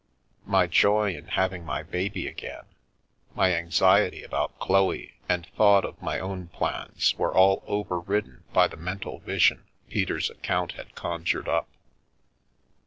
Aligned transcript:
My 0.47 0.65
joy 0.65 1.13
in 1.15 1.27
having 1.27 1.63
my 1.63 1.83
baby 1.83 2.27
again, 2.27 2.63
my 3.35 3.53
anxiety 3.53 4.23
about 4.23 4.57
Chloe 4.57 5.13
and 5.29 5.45
thought 5.55 5.85
of 5.85 6.01
my 6.01 6.19
own 6.19 6.47
plans 6.47 7.13
were 7.19 7.31
all 7.35 7.63
over 7.67 7.99
ridden 7.99 8.43
by 8.51 8.67
the 8.67 8.77
mental 8.77 9.19
vision 9.19 9.63
Peter's 9.89 10.31
account 10.31 10.71
had 10.71 10.95
conjured 10.95 11.47
up. 11.47 11.69